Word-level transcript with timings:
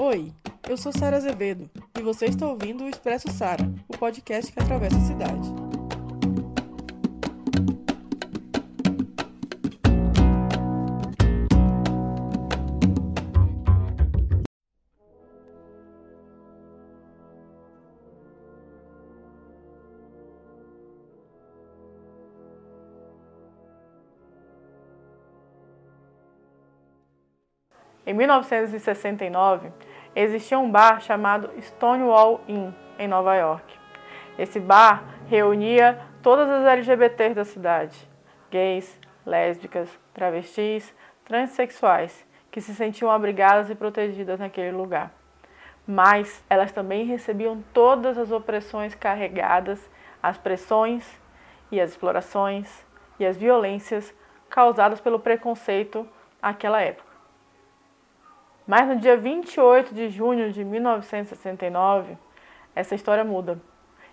Oi, 0.00 0.32
eu 0.68 0.76
sou 0.76 0.92
Sara 0.92 1.16
Azevedo 1.16 1.70
e 1.96 2.02
você 2.02 2.26
está 2.26 2.46
ouvindo 2.46 2.84
o 2.84 2.88
Expresso 2.88 3.30
Sara, 3.30 3.64
o 3.88 3.96
podcast 3.96 4.52
que 4.52 4.60
atravessa 4.60 4.96
a 4.96 5.00
cidade. 5.00 5.61
Em 28.04 28.12
1969, 28.12 29.70
existia 30.16 30.58
um 30.58 30.68
bar 30.68 31.00
chamado 31.00 31.48
Stonewall 31.60 32.40
Inn, 32.48 32.72
em 32.98 33.06
Nova 33.06 33.36
York. 33.36 33.78
Esse 34.36 34.58
bar 34.58 35.04
reunia 35.28 36.00
todas 36.20 36.50
as 36.50 36.64
LGBTs 36.64 37.34
da 37.34 37.44
cidade, 37.44 37.96
gays, 38.50 38.98
lésbicas, 39.24 39.88
travestis, 40.12 40.92
transexuais, 41.24 42.26
que 42.50 42.60
se 42.60 42.74
sentiam 42.74 43.08
abrigadas 43.08 43.70
e 43.70 43.74
protegidas 43.76 44.40
naquele 44.40 44.72
lugar. 44.72 45.12
Mas 45.86 46.44
elas 46.50 46.72
também 46.72 47.04
recebiam 47.04 47.62
todas 47.72 48.18
as 48.18 48.32
opressões 48.32 48.96
carregadas, 48.96 49.88
as 50.20 50.36
pressões 50.36 51.08
e 51.70 51.80
as 51.80 51.90
explorações 51.90 52.84
e 53.18 53.24
as 53.24 53.36
violências 53.36 54.12
causadas 54.50 55.00
pelo 55.00 55.20
preconceito 55.20 56.06
naquela 56.42 56.80
época. 56.80 57.11
Mas 58.66 58.86
no 58.86 58.96
dia 58.96 59.16
28 59.16 59.94
de 59.94 60.08
junho 60.08 60.52
de 60.52 60.64
1969, 60.64 62.16
essa 62.74 62.94
história 62.94 63.24
muda. 63.24 63.60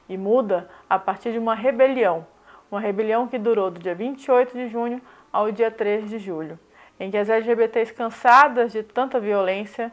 E 0.08 0.18
muda 0.18 0.70
a 0.90 0.98
partir 0.98 1.32
de 1.32 1.38
uma 1.38 1.54
rebelião. 1.54 2.26
Uma 2.72 2.80
rebelião 2.80 3.28
que 3.28 3.38
durou 3.38 3.70
do 3.70 3.80
dia 3.80 3.94
28 3.94 4.54
de 4.54 4.68
junho 4.68 5.02
ao 5.32 5.52
dia 5.52 5.70
3 5.70 6.10
de 6.10 6.18
julho, 6.18 6.60
em 7.00 7.12
que 7.12 7.18
as 7.18 7.30
LGBTs, 7.30 7.94
cansadas 7.94 8.72
de 8.72 8.84
tanta 8.84 9.20
violência, 9.20 9.92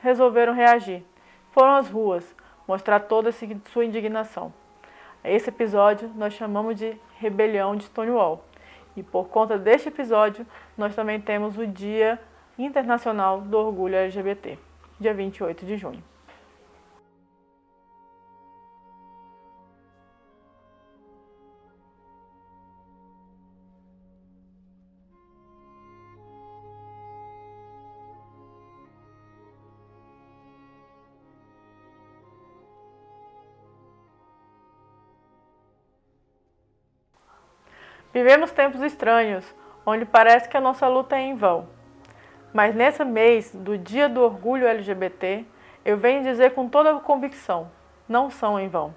resolveram 0.00 0.52
reagir. 0.52 1.04
Foram 1.52 1.76
às 1.76 1.88
ruas 1.88 2.34
mostrar 2.66 3.00
toda 3.00 3.30
sua 3.32 3.84
indignação. 3.84 4.52
Esse 5.24 5.50
episódio 5.50 6.10
nós 6.16 6.32
chamamos 6.32 6.76
de 6.76 6.96
Rebelião 7.18 7.76
de 7.76 7.84
Stonewall. 7.84 8.44
E 8.96 9.02
por 9.02 9.28
conta 9.28 9.56
deste 9.56 9.88
episódio, 9.88 10.44
nós 10.76 10.94
também 10.94 11.20
temos 11.20 11.56
o 11.56 11.66
Dia 11.66 12.20
Internacional 12.58 13.40
do 13.40 13.56
Orgulho 13.56 13.96
LGBT, 13.96 14.58
dia 15.00 15.14
28 15.14 15.64
de 15.64 15.76
junho. 15.76 16.02
Vivemos 38.12 38.52
tempos 38.52 38.82
estranhos, 38.82 39.42
onde 39.86 40.04
parece 40.04 40.46
que 40.46 40.56
a 40.56 40.60
nossa 40.60 40.86
luta 40.86 41.16
é 41.16 41.22
em 41.22 41.34
vão. 41.34 41.81
Mas 42.52 42.74
nesse 42.74 43.02
mês 43.02 43.50
do 43.54 43.78
Dia 43.78 44.08
do 44.08 44.20
Orgulho 44.20 44.66
LGBT, 44.66 45.44
eu 45.84 45.96
venho 45.96 46.22
dizer 46.22 46.52
com 46.52 46.68
toda 46.68 46.98
convicção: 47.00 47.70
não 48.06 48.28
são 48.28 48.60
em 48.60 48.68
vão. 48.68 48.94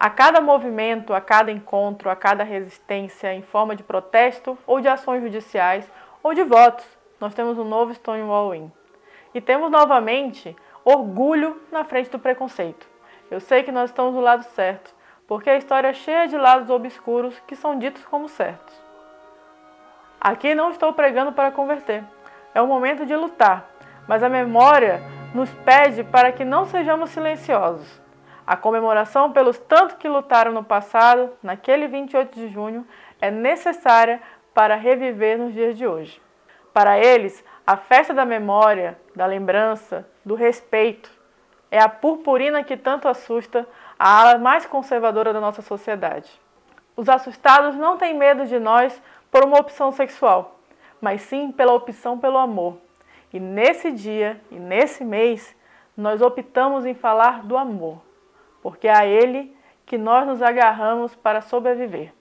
A 0.00 0.10
cada 0.10 0.40
movimento, 0.40 1.12
a 1.12 1.20
cada 1.20 1.50
encontro, 1.50 2.08
a 2.08 2.14
cada 2.14 2.44
resistência 2.44 3.34
em 3.34 3.42
forma 3.42 3.74
de 3.74 3.82
protesto 3.82 4.56
ou 4.64 4.80
de 4.80 4.86
ações 4.86 5.20
judiciais 5.20 5.90
ou 6.22 6.34
de 6.34 6.44
votos, 6.44 6.97
nós 7.20 7.34
temos 7.34 7.58
um 7.58 7.64
novo 7.64 7.92
Stonewall 7.94 8.54
Inn. 8.54 8.68
E 9.34 9.40
temos 9.40 9.70
novamente 9.70 10.56
orgulho 10.84 11.60
na 11.70 11.84
frente 11.84 12.10
do 12.10 12.18
preconceito. 12.18 12.88
Eu 13.30 13.40
sei 13.40 13.62
que 13.62 13.72
nós 13.72 13.90
estamos 13.90 14.14
do 14.14 14.20
lado 14.20 14.42
certo, 14.44 14.94
porque 15.26 15.50
a 15.50 15.56
história 15.56 15.88
é 15.88 15.92
cheia 15.92 16.26
de 16.26 16.36
lados 16.36 16.70
obscuros 16.70 17.38
que 17.46 17.54
são 17.54 17.78
ditos 17.78 18.04
como 18.06 18.28
certos. 18.28 18.74
Aqui 20.20 20.54
não 20.54 20.70
estou 20.70 20.92
pregando 20.92 21.32
para 21.32 21.52
converter. 21.52 22.02
É 22.54 22.62
o 22.62 22.66
momento 22.66 23.04
de 23.04 23.14
lutar, 23.14 23.68
mas 24.08 24.22
a 24.22 24.28
memória 24.28 25.02
nos 25.34 25.52
pede 25.64 26.02
para 26.02 26.32
que 26.32 26.44
não 26.44 26.64
sejamos 26.64 27.10
silenciosos. 27.10 28.02
A 28.46 28.56
comemoração 28.56 29.30
pelos 29.30 29.58
tantos 29.58 29.96
que 29.96 30.08
lutaram 30.08 30.52
no 30.52 30.64
passado, 30.64 31.30
naquele 31.42 31.86
28 31.86 32.34
de 32.34 32.48
junho, 32.48 32.86
é 33.20 33.30
necessária 33.30 34.22
para 34.54 34.74
reviver 34.74 35.38
nos 35.38 35.52
dias 35.52 35.76
de 35.76 35.86
hoje. 35.86 36.20
Para 36.78 36.96
eles, 36.96 37.44
a 37.66 37.76
festa 37.76 38.14
da 38.14 38.24
memória, 38.24 38.96
da 39.12 39.26
lembrança, 39.26 40.08
do 40.24 40.36
respeito 40.36 41.10
é 41.72 41.80
a 41.80 41.88
purpurina 41.88 42.62
que 42.62 42.76
tanto 42.76 43.08
assusta 43.08 43.66
a 43.98 44.20
ala 44.20 44.38
mais 44.38 44.64
conservadora 44.64 45.32
da 45.32 45.40
nossa 45.40 45.60
sociedade. 45.60 46.30
Os 46.94 47.08
assustados 47.08 47.74
não 47.74 47.96
têm 47.96 48.14
medo 48.14 48.46
de 48.46 48.60
nós 48.60 49.02
por 49.28 49.44
uma 49.44 49.58
opção 49.58 49.90
sexual, 49.90 50.60
mas 51.00 51.22
sim 51.22 51.50
pela 51.50 51.74
opção 51.74 52.16
pelo 52.16 52.38
amor. 52.38 52.78
E 53.32 53.40
nesse 53.40 53.90
dia 53.90 54.40
e 54.48 54.54
nesse 54.54 55.04
mês, 55.04 55.56
nós 55.96 56.22
optamos 56.22 56.86
em 56.86 56.94
falar 56.94 57.42
do 57.42 57.56
amor, 57.56 58.00
porque 58.62 58.86
é 58.86 58.96
a 58.96 59.04
ele 59.04 59.52
que 59.84 59.98
nós 59.98 60.24
nos 60.24 60.40
agarramos 60.40 61.16
para 61.16 61.40
sobreviver. 61.40 62.12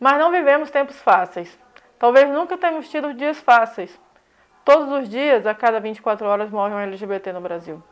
Mas 0.00 0.18
não 0.18 0.30
vivemos 0.30 0.70
tempos 0.70 1.00
fáceis. 1.00 1.58
Talvez 1.98 2.28
nunca 2.30 2.56
tenhamos 2.56 2.88
tido 2.88 3.14
dias 3.14 3.40
fáceis. 3.40 3.98
Todos 4.64 4.90
os 4.92 5.08
dias, 5.08 5.46
a 5.46 5.54
cada 5.54 5.80
24 5.80 6.26
horas, 6.26 6.50
morre 6.50 6.74
um 6.74 6.78
LGBT 6.78 7.32
no 7.32 7.40
Brasil. 7.40 7.82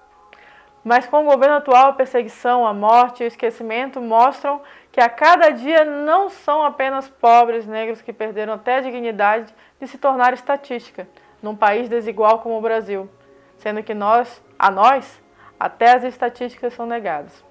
Mas 0.85 1.05
com 1.05 1.23
o 1.23 1.31
governo 1.31 1.57
atual, 1.57 1.89
a 1.89 1.93
perseguição, 1.93 2.65
a 2.65 2.73
morte 2.73 3.23
e 3.23 3.27
o 3.27 3.29
esquecimento 3.29 4.01
mostram 4.01 4.61
que 4.93 5.01
a 5.01 5.09
cada 5.09 5.51
dia 5.51 5.85
não 5.85 6.29
são 6.29 6.63
apenas 6.63 7.09
pobres 7.09 7.67
negros 7.67 8.01
que 8.01 8.13
perderam 8.13 8.53
até 8.53 8.77
a 8.77 8.81
dignidade 8.81 9.53
de 9.81 9.89
se 9.89 9.99
tornar 9.99 10.33
estatística 10.33 11.09
num 11.43 11.57
país 11.57 11.89
desigual 11.89 12.39
como 12.39 12.57
o 12.57 12.61
Brasil, 12.61 13.11
sendo 13.59 13.83
que 13.83 13.95
nós, 13.95 14.41
a 14.57 14.71
nós, 14.71 15.21
até 15.59 15.91
as 15.91 16.05
estatísticas 16.05 16.73
são 16.75 16.87
negadas. 16.87 17.45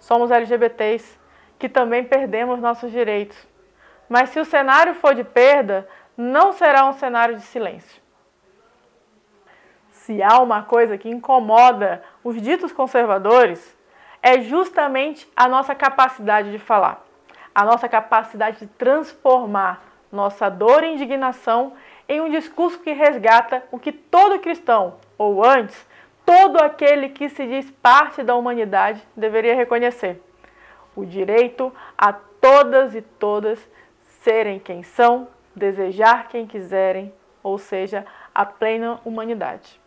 Somos 0.00 0.32
LGBTs 0.32 1.16
que 1.60 1.68
também 1.68 2.02
perdemos 2.02 2.58
nossos 2.60 2.90
direitos 2.90 3.47
mas 4.08 4.30
se 4.30 4.40
o 4.40 4.44
cenário 4.44 4.94
for 4.94 5.14
de 5.14 5.24
perda, 5.24 5.88
não 6.16 6.52
será 6.52 6.84
um 6.86 6.92
cenário 6.92 7.36
de 7.36 7.42
silêncio. 7.42 8.02
Se 9.90 10.22
há 10.22 10.40
uma 10.40 10.62
coisa 10.62 10.96
que 10.96 11.10
incomoda 11.10 12.02
os 12.24 12.40
ditos 12.40 12.72
conservadores, 12.72 13.76
é 14.22 14.40
justamente 14.40 15.30
a 15.36 15.46
nossa 15.48 15.74
capacidade 15.74 16.50
de 16.50 16.58
falar, 16.58 17.04
a 17.54 17.64
nossa 17.64 17.88
capacidade 17.88 18.60
de 18.60 18.66
transformar 18.66 19.82
nossa 20.10 20.48
dor 20.48 20.82
e 20.82 20.94
indignação 20.94 21.74
em 22.08 22.20
um 22.20 22.30
discurso 22.30 22.78
que 22.80 22.92
resgata 22.92 23.62
o 23.70 23.78
que 23.78 23.92
todo 23.92 24.40
cristão, 24.40 24.94
ou 25.18 25.44
antes, 25.44 25.86
todo 26.24 26.58
aquele 26.58 27.10
que 27.10 27.28
se 27.28 27.46
diz 27.46 27.70
parte 27.82 28.22
da 28.22 28.34
humanidade 28.34 29.06
deveria 29.14 29.54
reconhecer: 29.54 30.22
o 30.96 31.04
direito 31.04 31.72
a 31.96 32.12
todas 32.12 32.94
e 32.94 33.02
todas 33.02 33.58
serem 34.22 34.58
quem 34.58 34.82
são, 34.82 35.28
desejar 35.54 36.28
quem 36.28 36.46
quiserem, 36.46 37.12
ou 37.42 37.58
seja, 37.58 38.06
a 38.34 38.44
plena 38.44 39.00
humanidade. 39.04 39.80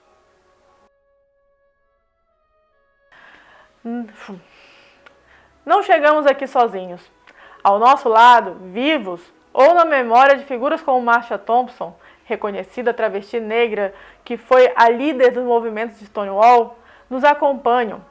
Não 5.65 5.81
chegamos 5.81 6.25
aqui 6.25 6.45
sozinhos. 6.47 7.11
Ao 7.63 7.79
nosso 7.79 8.09
lado, 8.09 8.55
vivos 8.71 9.21
ou 9.53 9.73
na 9.73 9.85
memória 9.85 10.35
de 10.37 10.45
figuras 10.45 10.81
como 10.81 11.01
Marsha 11.01 11.37
Thompson, 11.37 11.95
reconhecida 12.23 12.93
travesti 12.93 13.39
negra, 13.39 13.93
que 14.23 14.37
foi 14.37 14.71
a 14.75 14.89
líder 14.89 15.31
dos 15.31 15.43
movimentos 15.43 15.99
de 15.99 16.05
Stonewall, 16.05 16.77
nos 17.09 17.23
acompanham. 17.23 18.03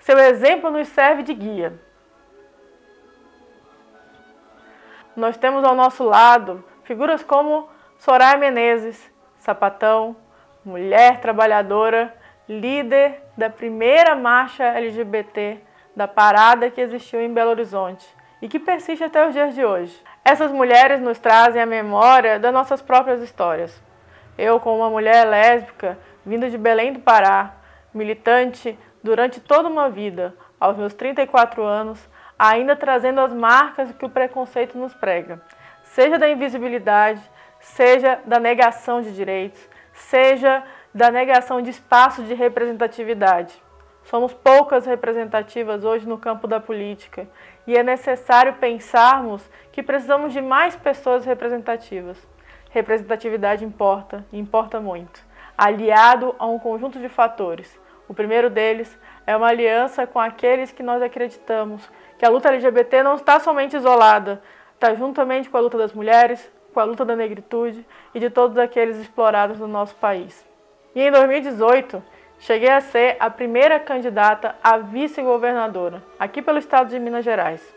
Seu 0.00 0.18
exemplo 0.18 0.70
nos 0.70 0.88
serve 0.88 1.22
de 1.22 1.34
guia. 1.34 1.87
Nós 5.18 5.36
temos 5.36 5.64
ao 5.64 5.74
nosso 5.74 6.04
lado 6.04 6.64
figuras 6.84 7.24
como 7.24 7.68
Soraya 7.98 8.38
Menezes, 8.38 9.10
sapatão, 9.40 10.14
mulher 10.64 11.20
trabalhadora, 11.20 12.14
líder 12.48 13.20
da 13.36 13.50
primeira 13.50 14.14
marcha 14.14 14.62
LGBT 14.62 15.60
da 15.96 16.06
parada 16.06 16.70
que 16.70 16.80
existiu 16.80 17.20
em 17.20 17.34
Belo 17.34 17.50
Horizonte 17.50 18.06
e 18.40 18.46
que 18.46 18.60
persiste 18.60 19.02
até 19.02 19.26
os 19.26 19.34
dias 19.34 19.56
de 19.56 19.64
hoje. 19.64 20.00
Essas 20.24 20.52
mulheres 20.52 21.00
nos 21.00 21.18
trazem 21.18 21.60
a 21.60 21.66
memória 21.66 22.38
das 22.38 22.54
nossas 22.54 22.80
próprias 22.80 23.20
histórias. 23.20 23.82
Eu, 24.38 24.60
como 24.60 24.76
uma 24.76 24.90
mulher 24.90 25.26
lésbica, 25.26 25.98
vinda 26.24 26.48
de 26.48 26.56
Belém 26.56 26.92
do 26.92 27.00
Pará, 27.00 27.54
militante 27.92 28.78
durante 29.02 29.40
toda 29.40 29.68
uma 29.68 29.90
vida, 29.90 30.32
aos 30.60 30.76
meus 30.76 30.94
34 30.94 31.60
anos, 31.64 32.08
ainda 32.38 32.76
trazendo 32.76 33.20
as 33.20 33.32
marcas 33.32 33.90
que 33.92 34.04
o 34.04 34.10
preconceito 34.10 34.78
nos 34.78 34.94
prega, 34.94 35.40
seja 35.82 36.18
da 36.18 36.28
invisibilidade, 36.28 37.20
seja 37.60 38.20
da 38.24 38.38
negação 38.38 39.02
de 39.02 39.14
direitos, 39.14 39.68
seja 39.92 40.62
da 40.94 41.10
negação 41.10 41.60
de 41.60 41.70
espaço 41.70 42.22
de 42.22 42.34
representatividade. 42.34 43.60
Somos 44.04 44.32
poucas 44.32 44.86
representativas 44.86 45.84
hoje 45.84 46.08
no 46.08 46.16
campo 46.16 46.46
da 46.46 46.58
política 46.58 47.28
e 47.66 47.76
é 47.76 47.82
necessário 47.82 48.54
pensarmos 48.54 49.48
que 49.70 49.82
precisamos 49.82 50.32
de 50.32 50.40
mais 50.40 50.74
pessoas 50.74 51.26
representativas. 51.26 52.26
Representatividade 52.70 53.64
importa, 53.64 54.24
importa 54.32 54.80
muito, 54.80 55.20
aliado 55.56 56.34
a 56.38 56.46
um 56.46 56.58
conjunto 56.58 56.98
de 56.98 57.08
fatores. 57.08 57.78
O 58.08 58.14
primeiro 58.14 58.48
deles 58.48 58.98
é 59.26 59.36
uma 59.36 59.48
aliança 59.48 60.06
com 60.06 60.18
aqueles 60.18 60.72
que 60.72 60.82
nós 60.82 61.02
acreditamos 61.02 61.86
que 62.18 62.26
a 62.26 62.28
luta 62.28 62.48
LGBT 62.48 63.02
não 63.02 63.14
está 63.14 63.38
somente 63.38 63.76
isolada, 63.76 64.42
está 64.74 64.92
juntamente 64.94 65.48
com 65.48 65.56
a 65.56 65.60
luta 65.60 65.78
das 65.78 65.92
mulheres, 65.92 66.50
com 66.74 66.80
a 66.80 66.84
luta 66.84 67.04
da 67.04 67.16
negritude 67.16 67.86
e 68.14 68.20
de 68.20 68.28
todos 68.28 68.58
aqueles 68.58 68.96
explorados 68.96 69.58
no 69.58 69.68
nosso 69.68 69.94
país. 69.96 70.46
E 70.94 71.00
em 71.00 71.10
2018, 71.10 72.02
cheguei 72.40 72.70
a 72.70 72.80
ser 72.80 73.16
a 73.20 73.30
primeira 73.30 73.78
candidata 73.78 74.56
a 74.62 74.76
vice-governadora, 74.78 76.02
aqui 76.18 76.42
pelo 76.42 76.58
estado 76.58 76.90
de 76.90 76.98
Minas 76.98 77.24
Gerais. 77.24 77.74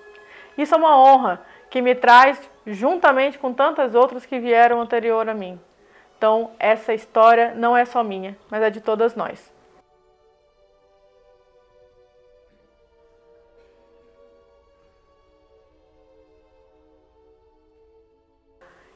Isso 0.57 0.73
é 0.73 0.77
uma 0.77 0.97
honra 0.97 1.41
que 1.69 1.81
me 1.81 1.95
traz 1.95 2.41
juntamente 2.65 3.39
com 3.39 3.53
tantas 3.53 3.95
outras 3.95 4.25
que 4.25 4.39
vieram 4.39 4.81
anterior 4.81 5.27
a 5.29 5.33
mim. 5.33 5.59
Então, 6.17 6.51
essa 6.59 6.93
história 6.93 7.53
não 7.55 7.75
é 7.75 7.85
só 7.85 8.03
minha, 8.03 8.38
mas 8.49 8.61
é 8.61 8.69
de 8.69 8.81
todas 8.81 9.15
nós. 9.15 9.51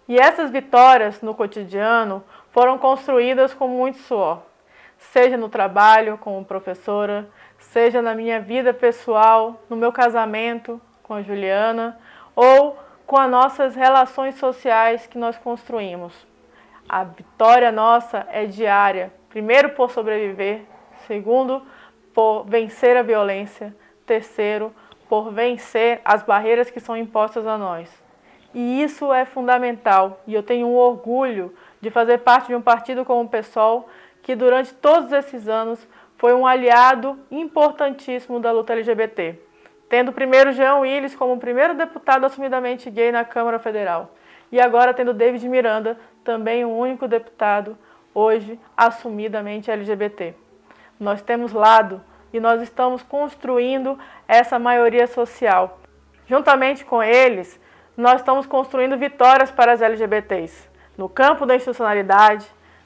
E 0.07 0.18
essas 0.19 0.52
vitórias 0.52 1.22
no 1.22 1.34
cotidiano 1.34 2.24
foram 2.52 2.78
construídas 2.78 3.54
com 3.54 3.68
muito 3.68 3.98
suor, 3.98 4.42
seja 4.98 5.36
no 5.36 5.50
trabalho 5.50 6.18
como 6.18 6.46
professora, 6.46 7.28
seja 7.57 8.02
na 8.02 8.13
minha 8.13 8.40
vida 8.40 8.74
pessoal, 8.74 9.62
no 9.69 9.75
meu 9.75 9.92
casamento 9.92 10.80
com 11.02 11.13
a 11.13 11.22
Juliana 11.22 12.00
ou 12.36 12.78
com 13.06 13.18
as 13.18 13.30
nossas 13.30 13.75
relações 13.75 14.36
sociais 14.36 15.06
que 15.07 15.18
nós 15.18 15.38
construímos. 15.38 16.13
A 16.88 17.04
vitória 17.04 17.72
nossa 17.72 18.28
é 18.31 18.46
diária. 18.46 19.12
Primeiro, 19.30 19.69
por 19.72 19.92
sobreviver. 19.92 20.62
Segundo, 21.07 21.62
por 22.13 22.44
vencer 22.46 22.96
a 22.96 23.02
violência. 23.02 23.75
Terceiro, 24.06 24.74
por 25.10 25.31
vencer 25.31 26.00
as 26.06 26.24
barreiras 26.24 26.69
que 26.69 26.80
são 26.80 26.96
impostas 26.96 27.46
a 27.48 27.57
nós. 27.57 28.05
E 28.56 28.81
isso 28.81 29.12
é 29.12 29.25
fundamental. 29.25 30.24
E 30.25 30.34
eu 30.34 30.42
tenho 30.42 30.68
um 30.68 30.75
orgulho 30.75 31.54
de 31.81 31.92
fazer 31.92 32.19
parte 32.19 32.48
de 32.48 32.56
um 32.56 32.62
partido 32.62 33.04
como 33.04 33.24
o 33.24 33.30
PSOL, 33.30 33.90
que 34.24 34.34
durante 34.34 34.74
todos 34.74 35.12
esses 35.12 35.50
anos 35.50 35.86
foi 36.18 36.34
um 36.34 36.48
aliado 36.48 37.19
importantíssimo 37.30 38.40
da 38.40 38.54
luta 38.54 38.72
LGBT, 38.72 39.38
tendo 39.90 40.13
primeiro 40.13 40.54
Jean 40.54 40.78
Willis 40.78 41.13
como 41.13 41.34
o 41.34 41.38
primeiro 41.38 41.75
deputado 41.75 42.25
assumidamente 42.25 42.90
gay 42.90 43.12
na 43.12 43.25
Câmara 43.25 43.60
Federal, 43.60 44.16
e 44.50 44.62
agora 44.62 44.94
tendo 44.94 45.13
David 45.13 45.48
Miranda, 45.50 46.00
também 46.24 46.63
o 46.63 46.69
único 46.69 47.10
deputado 47.10 47.78
hoje 48.13 48.57
assumidamente 48.78 49.69
LGBT. 49.69 50.34
Nós 50.98 51.22
temos 51.22 51.52
lado 51.52 52.02
e 52.31 52.40
nós 52.40 52.62
estamos 52.62 53.04
construindo 53.04 54.00
essa 54.28 54.57
maioria 54.57 55.07
social. 55.07 55.81
Juntamente 56.25 56.86
com 56.86 57.04
eles, 57.04 57.60
nós 57.97 58.21
estamos 58.21 58.45
construindo 58.45 58.97
vitórias 58.97 59.51
para 59.51 59.71
as 59.71 59.81
LGBTs 59.81 60.69
no 60.97 61.09
campo 61.09 61.45
da 61.45 61.56
institucionalidade, 61.56 62.45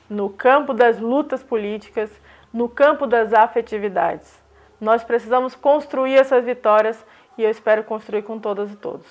no 0.10 0.30
campo 0.30 0.74
das 0.74 1.00
lutas 1.00 1.44
políticas, 1.44 2.10
no 2.52 2.68
campo 2.68 3.06
das 3.06 3.34
afetividades. 3.34 4.42
Nós 4.82 5.04
precisamos 5.04 5.56
construir 5.56 6.16
essas 6.16 6.44
vitórias 6.44 7.06
e 7.38 7.44
eu 7.44 7.50
espero 7.50 7.84
construir 7.84 8.24
com 8.24 8.40
todas 8.40 8.72
e 8.72 8.76
todos. 8.76 9.08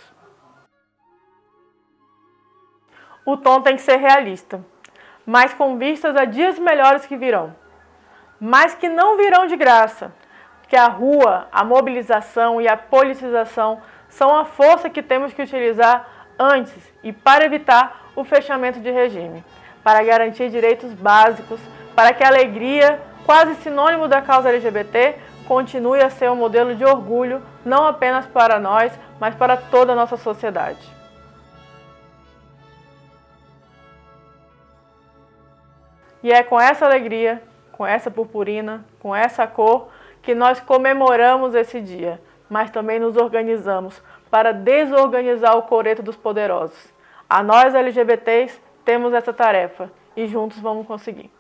O 3.24 3.36
tom 3.36 3.60
tem 3.60 3.76
que 3.76 3.82
ser 3.82 3.96
realista, 3.96 4.64
mas 5.26 5.52
com 5.52 5.76
vistas 5.76 6.16
a 6.16 6.24
dias 6.24 6.58
melhores 6.58 7.06
que 7.06 7.16
virão, 7.16 7.54
mas 8.40 8.74
que 8.74 8.88
não 8.88 9.16
virão 9.16 9.46
de 9.46 9.56
graça, 9.56 10.12
que 10.68 10.76
a 10.76 10.86
rua, 10.86 11.48
a 11.50 11.64
mobilização 11.64 12.60
e 12.60 12.68
a 12.68 12.76
politização 12.76 13.80
são 14.08 14.36
a 14.36 14.44
força 14.44 14.90
que 14.90 15.02
temos 15.02 15.32
que 15.32 15.42
utilizar 15.42 16.06
antes 16.38 16.76
e 17.02 17.12
para 17.12 17.44
evitar 17.46 18.10
o 18.14 18.22
fechamento 18.22 18.78
de 18.78 18.90
regime, 18.90 19.42
para 19.82 20.02
garantir 20.02 20.50
direitos 20.50 20.92
básicos, 20.92 21.60
para 21.96 22.12
que 22.12 22.22
a 22.22 22.28
alegria, 22.28 23.00
quase 23.24 23.54
sinônimo 23.56 24.06
da 24.06 24.20
causa 24.20 24.50
LGBT, 24.50 25.16
continue 25.46 26.00
a 26.02 26.10
ser 26.10 26.30
um 26.30 26.36
modelo 26.36 26.74
de 26.74 26.84
orgulho 26.84 27.42
não 27.64 27.86
apenas 27.86 28.26
para 28.26 28.60
nós, 28.60 28.92
mas 29.18 29.34
para 29.34 29.56
toda 29.56 29.92
a 29.92 29.96
nossa 29.96 30.16
sociedade. 30.16 30.98
E 36.22 36.30
é 36.30 36.42
com 36.42 36.60
essa 36.60 36.84
alegria, 36.84 37.42
com 37.72 37.86
essa 37.86 38.10
purpurina, 38.10 38.84
com 39.00 39.14
essa 39.14 39.46
cor, 39.46 39.88
que 40.28 40.34
nós 40.34 40.60
comemoramos 40.60 41.54
esse 41.54 41.80
dia, 41.80 42.20
mas 42.50 42.70
também 42.70 42.98
nos 42.98 43.16
organizamos 43.16 44.02
para 44.30 44.52
desorganizar 44.52 45.56
o 45.56 45.62
coreto 45.62 46.02
dos 46.02 46.16
poderosos 46.16 46.92
a 47.26 47.42
nós 47.42 47.74
LGBTs 47.74 48.60
temos 48.84 49.14
essa 49.14 49.32
tarefa 49.32 49.90
e 50.14 50.26
juntos 50.26 50.58
vamos 50.60 50.86
conseguir. 50.86 51.30